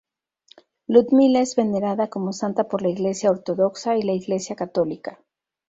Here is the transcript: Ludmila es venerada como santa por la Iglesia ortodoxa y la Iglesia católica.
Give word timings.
Ludmila 0.87 1.41
es 1.41 1.55
venerada 1.55 2.09
como 2.09 2.33
santa 2.33 2.67
por 2.67 2.81
la 2.81 2.89
Iglesia 2.89 3.29
ortodoxa 3.29 3.97
y 3.97 4.01
la 4.01 4.13
Iglesia 4.13 4.55
católica. 4.55 5.19